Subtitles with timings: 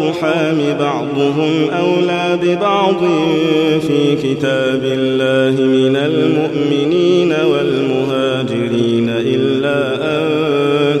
[0.00, 3.00] الأرحام بعضهم أولى ببعض
[3.80, 10.28] في كتاب الله من المؤمنين والمهاجرين إلا أن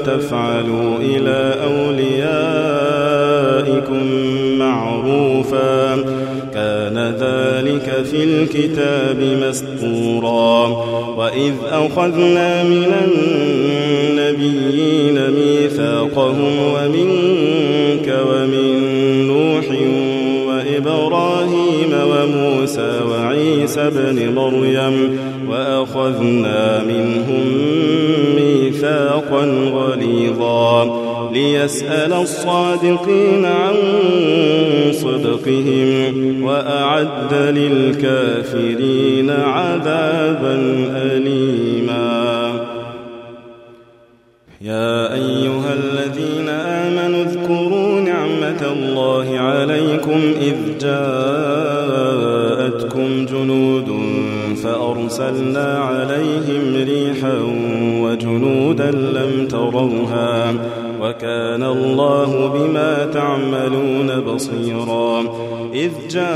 [0.02, 2.98] تفعلوا إلى أوليائكم
[4.58, 5.96] معروفا
[6.54, 10.66] كان ذلك في الكتاب مسطورا
[11.16, 12.92] وإذ أخذنا من
[14.34, 18.57] النبيين ميثاقهم ومنك ومن
[23.68, 25.18] وعيسى بن مريم
[25.48, 27.44] وأخذنا منهم
[28.36, 30.84] ميثاقا غليظا
[31.32, 33.74] ليسأل الصادقين عن
[34.92, 40.56] صدقهم وأعد للكافرين عذابا
[40.96, 42.48] أليما.
[44.60, 51.27] يا أيها الذين آمنوا اذكروا نعمة الله عليكم إذ جاءتكم
[55.18, 57.38] فأرسلنا عليهم ريحا
[58.02, 60.54] وجنودا لم تروها
[61.00, 65.20] وكان الله بما تعملون بصيرا
[65.74, 66.28] إذ جاءوكم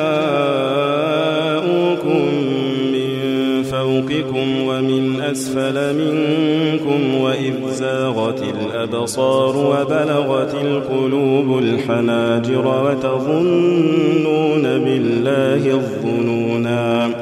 [2.93, 17.22] من فوقكم ومن أسفل منكم وإذ زاغت الأبصار وبلغت القلوب الحناجر وتظنون بالله الظنونا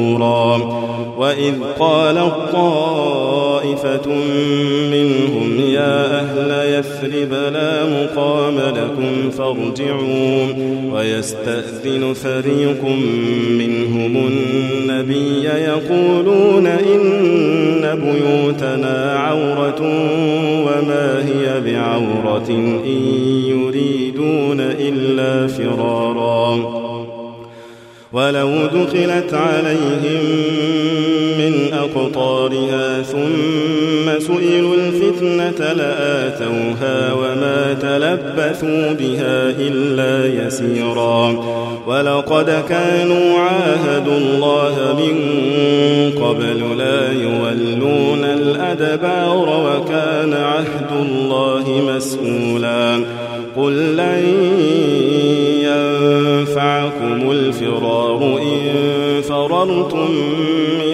[1.17, 4.07] وإذ قال الطائفة
[4.91, 10.47] منهم يا أهل يثرب لا مقام لكم فارجعوا
[10.93, 12.83] ويستأذن فريق
[13.49, 19.81] منهم النبي يقولون إن بيوتنا عورة
[20.65, 22.85] وما هي بعورة إن
[23.47, 26.81] يريدون إلا فرارا
[28.13, 30.21] ولو دخلت عليهم
[31.41, 41.43] من أقطارها ثم سئلوا الفتنة لآتوها وما تلبثوا بها إلا يسيرا
[41.87, 45.15] ولقد كانوا عاهدوا الله من
[46.23, 52.99] قبل لا يولون الأدبار وكان عهد الله مسؤولا
[53.57, 54.23] قل لن
[55.61, 60.09] ينفعكم الفرار إن فررتم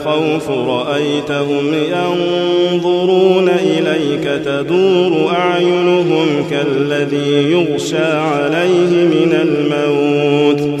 [0.00, 10.80] الخوف رأيتهم ينظرون إليك تدور أعينهم كالذي يغشى عليه من الموت.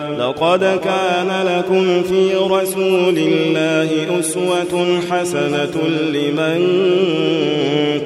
[0.19, 5.75] لقد كان لكم في رسول الله أسوة حسنة
[6.13, 6.61] لمن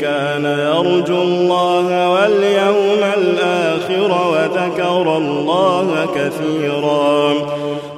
[0.02, 7.34] كان يرجو الله واليوم الآخر وذكر الله كثيرا.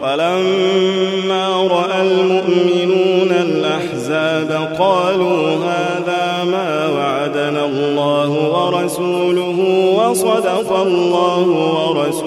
[0.02, 4.50] ولما رأى المؤمنون الأحزاب
[4.80, 9.60] قالوا هذا ما وعدنا الله ورسوله
[9.98, 12.27] وصدق الله ورسوله.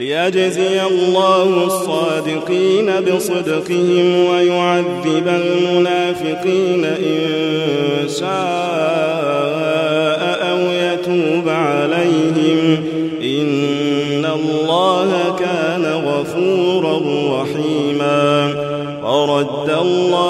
[0.00, 8.30] ليجزي الله الصادقين بصدقهم ويعذب المنافقين إن شاء
[10.50, 12.84] أو يتوب عليهم.
[13.22, 17.00] إن الله كان غفورا
[17.42, 18.54] رحيما.
[19.04, 20.29] ورد الله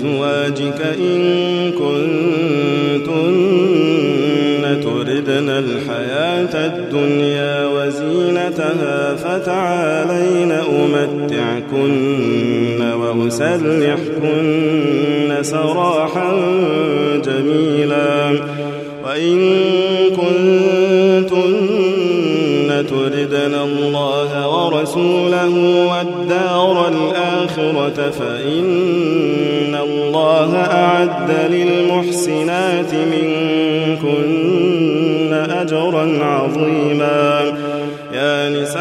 [0.00, 3.10] قل لأزواجك إن كنتن
[4.80, 12.00] تردن الحياة الدنيا وزينتها فتعالين أمتعكن
[12.92, 14.40] وأسرحكن
[15.42, 16.32] سراحا
[17.24, 18.30] جميلا
[19.04, 19.38] وإن
[20.10, 21.80] كنتن
[22.86, 25.54] تردن الله ورسوله
[25.90, 28.64] والدار الآخرة فإن
[30.10, 34.30] الله أعد للمحسنات منكن
[35.32, 37.52] أجرا عظيما.
[38.14, 38.80] يا نساء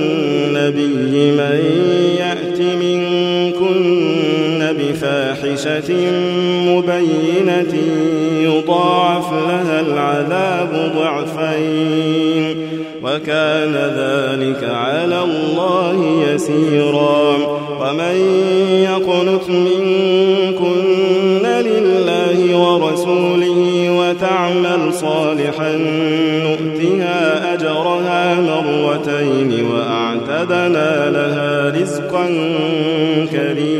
[0.00, 1.60] النبي من
[2.18, 3.80] يأت منكن
[4.78, 5.90] بفاحشة
[6.66, 7.74] مبينة
[8.40, 11.79] يضاعف لها العذاب ضعفين.
[13.10, 15.98] وكان ذلك على الله
[16.28, 17.36] يسيرا.
[17.80, 18.16] ومن
[18.82, 25.72] يقنت منكن لله ورسوله وتعمل صالحا
[26.44, 32.26] نؤتها أجرها مرتين وأعتدنا لها رزقا
[33.32, 33.79] كريما.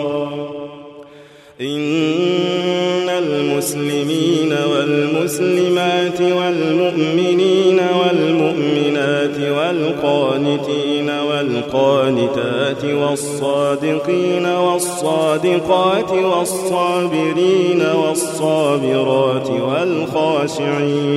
[4.31, 21.11] المسلمين والمسلمات والمؤمنين والمؤمنات والقانتين والقانتات والصادقين والصادقات والصابرين والصابرات والخاشعين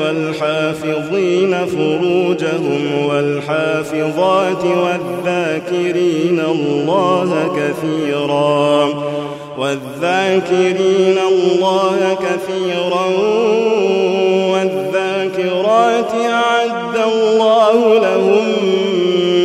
[0.00, 8.88] والحافظين فروجهم والحافظات والذاكرين الله كثيرا
[9.58, 13.06] والذاكرين الله كثيرا
[14.52, 18.44] والذاكرات أعد الله لهم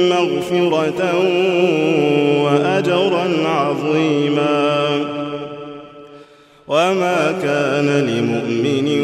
[0.10, 1.02] مغفرة
[6.70, 9.02] وما كان لمؤمن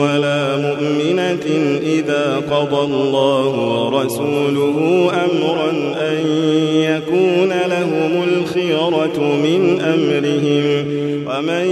[0.00, 1.46] ولا مؤمنة
[1.82, 6.26] إذا قضى الله ورسوله أمرا أن
[6.72, 11.02] يكون لهم الخيرة من أمرهم.
[11.26, 11.66] ومن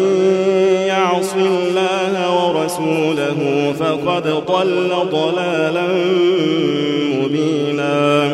[0.87, 5.89] يعص الله ورسوله فقد ضل ضلالا
[7.23, 8.31] مبينا.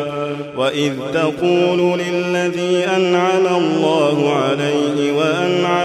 [0.57, 4.86] وإذ تقول للذي أنعم الله عليه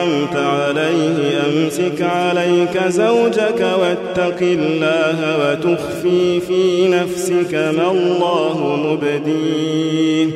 [0.02, 10.26] وأنعمت عليه أمسك عليك زوجك واتق الله وتخفي في نفسك ما الله مبديه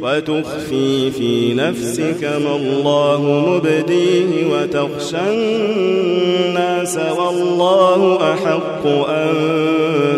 [0.00, 9.34] وتخفي في نفسك ما الله مبديه وتخشى الناس والله أحق أن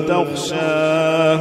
[0.08, 1.40] تخشاه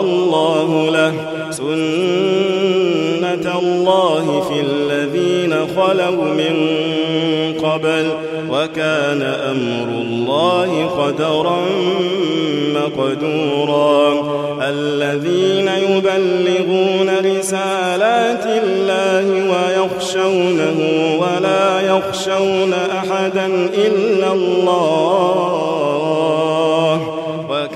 [0.00, 1.14] الله له
[1.50, 6.54] سنة الله في الذين خلوا من
[7.62, 8.06] قبل
[8.50, 11.60] وكان أمر الله قدرا
[12.74, 14.34] مقدورا.
[14.68, 20.78] الذين يبلغون رسالات الله ويخشونه
[21.20, 25.53] ولا يخشون أحدا إلا الله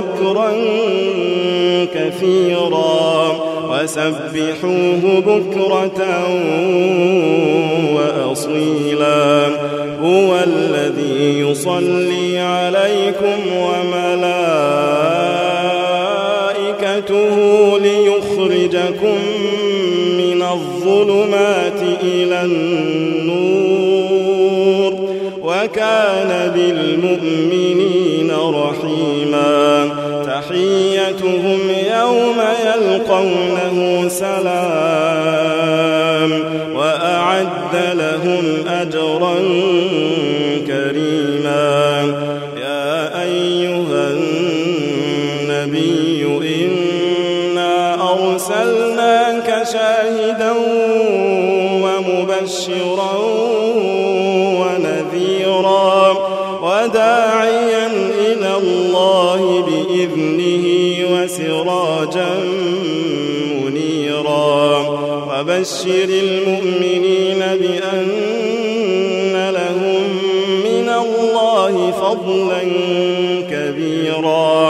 [0.00, 0.52] ذكرا
[1.94, 3.40] كثيرا
[3.70, 6.00] وسبحوه بكرة
[7.94, 9.46] وأصيلا
[10.02, 13.38] هو الذي يصلي عليكم
[16.70, 19.18] وملائكته ليخرجكم
[20.18, 23.50] من الظلمات إلى النور
[25.42, 29.19] وكان بالمؤمنين رحيما
[30.50, 31.60] تحيتهم
[32.00, 35.50] يوم يلقونه سلام
[36.74, 39.34] وأعد لهم أجرا
[40.66, 42.14] كريما
[42.56, 44.10] يا أيها
[45.40, 46.22] النبي
[46.64, 47.74] إنا
[48.12, 50.52] أرسلناك شاهدا
[51.82, 53.14] ومبشرا
[65.70, 68.12] وبشر المؤمنين بأن
[69.50, 70.02] لهم
[70.64, 72.62] من الله فضلا
[73.50, 74.69] كبيرا.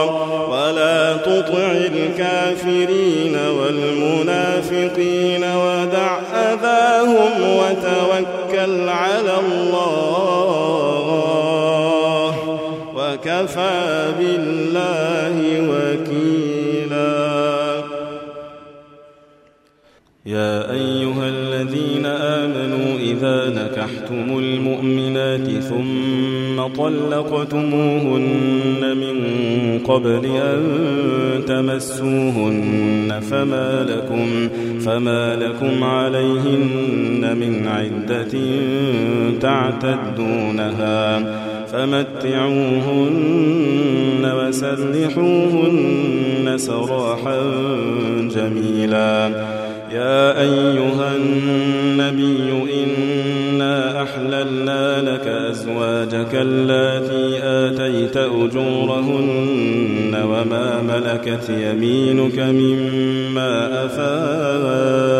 [20.26, 28.26] يا أيها الذين آمنوا إذا نكحتم المؤمنات ثم طلقتموهن
[28.96, 29.16] من
[29.84, 30.62] قبل أن
[31.46, 34.48] تمسوهن فما لكم
[34.80, 38.38] فما لكم عليهن من عدة
[39.40, 41.20] تعتدونها
[41.66, 43.12] فمتعوهن
[44.24, 45.78] وسرحوهن
[46.56, 47.40] سراحا
[48.34, 49.59] جميلا.
[49.92, 65.19] يا أيها النبي إنا أحللنا لك أزواجك اللاتي آتيت أجورهن وما ملكت يمينك مما أفاء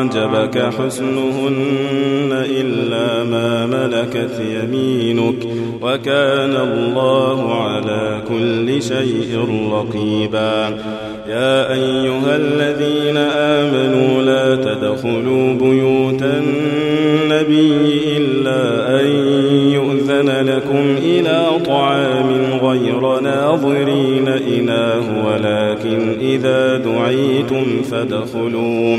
[0.00, 5.46] أعجبك حسنهن إلا ما ملكت يمينك
[5.82, 9.38] وكان الله على كل شيء
[9.72, 10.68] رقيبا.
[11.28, 19.06] يا أيها الذين آمنوا لا تدخلوا بيوت النبي إلا أن
[19.72, 22.30] يؤذن لكم إلى طعام
[22.62, 28.96] غير ناظرين إناه ولكن إذا دعيتم فادخلوا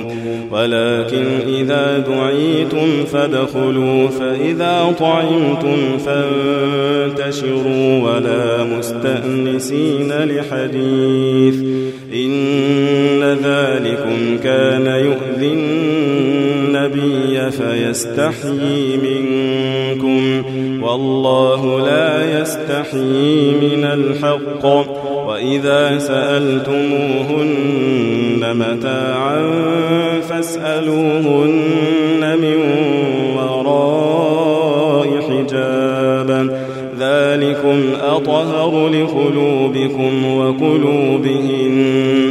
[0.62, 11.56] ولكن إذا دعيتم فادخلوا فإذا طعمتم فانتشروا ولا مستأنسين لحديث.
[12.14, 18.81] إن ذلكم كان يؤذي النبي يستحيي منكم
[20.82, 24.66] والله لا يستحيي من الحق.
[25.28, 27.62] وإذا سألتموهن
[28.54, 29.42] متاعا
[30.30, 32.58] فاسألوهن من
[33.38, 36.30] وراء حجاب.
[37.00, 42.31] ذلكم أطهر لقلوبكم وقلوبهن.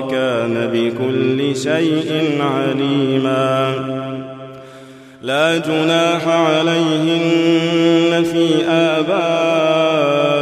[0.00, 3.74] كان بكل شيء عليما.
[5.22, 10.41] لا جناح عليهن في آبائهن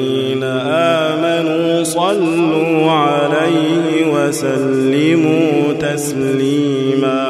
[0.00, 7.29] الذين آمنوا صلوا عليه وسلموا تسليما.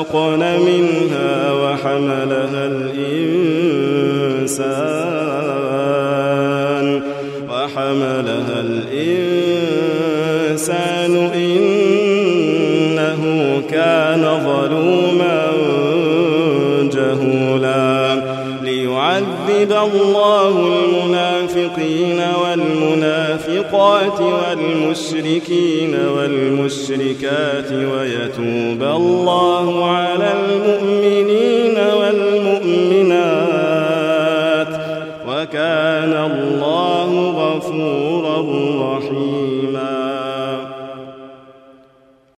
[0.00, 3.10] وأشفقن منها وحملها الإنسان.
[7.50, 9.70] وحملها الإنسان
[11.34, 13.22] إنه
[13.70, 15.46] كان ظلوما
[16.92, 18.22] جهولا.
[18.62, 22.20] ليعذب الله المنافقين
[23.72, 33.40] والمنافقات والمشركين والمشركات ويتوب الله على المؤمنين والمؤمنات
[35.28, 36.59] وكان الله